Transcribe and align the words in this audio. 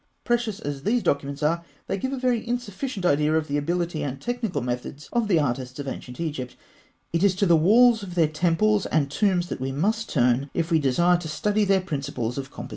Precious 0.23 0.59
as 0.59 0.81
these 0.81 1.03
documents 1.03 1.43
are, 1.43 1.63
they 1.85 1.95
give 1.95 2.11
a 2.11 2.17
very 2.17 2.41
insufficient 2.47 3.05
idea 3.05 3.35
of 3.35 3.47
the 3.47 3.55
ability 3.55 4.01
and 4.01 4.19
technical 4.19 4.59
methods 4.63 5.07
of 5.13 5.27
the 5.27 5.37
artists 5.39 5.77
of 5.77 5.87
ancient 5.87 6.19
Egypt. 6.19 6.55
It 7.13 7.23
is 7.23 7.35
to 7.35 7.45
the 7.45 7.55
walls 7.55 8.01
of 8.01 8.15
their 8.15 8.27
temples 8.27 8.87
and 8.87 9.11
tombs 9.11 9.47
that 9.49 9.61
we 9.61 9.71
must 9.71 10.09
turn, 10.09 10.49
if 10.55 10.71
we 10.71 10.79
desire 10.79 11.17
to 11.19 11.27
study 11.27 11.65
their 11.65 11.81
principles 11.81 12.39
of 12.39 12.45
composition. 12.45 12.49
[Illustration: 12.53 12.67
Figs. 12.69 12.69